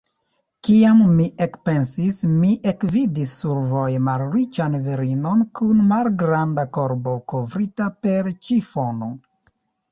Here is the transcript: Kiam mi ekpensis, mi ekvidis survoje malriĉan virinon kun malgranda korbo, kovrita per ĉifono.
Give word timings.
Kiam 0.67 1.01
mi 1.17 1.27
ekpensis, 1.45 2.17
mi 2.37 2.53
ekvidis 2.71 3.35
survoje 3.43 4.01
malriĉan 4.07 4.79
virinon 4.89 5.45
kun 5.61 5.85
malgranda 5.95 6.67
korbo, 6.81 7.17
kovrita 7.35 7.93
per 8.05 8.35
ĉifono. 8.49 9.15